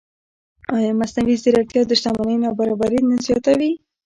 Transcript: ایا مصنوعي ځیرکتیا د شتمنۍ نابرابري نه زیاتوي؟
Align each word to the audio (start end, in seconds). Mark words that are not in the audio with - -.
ایا 0.75 0.91
مصنوعي 0.99 1.35
ځیرکتیا 1.43 1.81
د 1.87 1.91
شتمنۍ 2.01 2.37
نابرابري 2.43 2.99
نه 3.09 3.15
زیاتوي؟ 3.25 3.71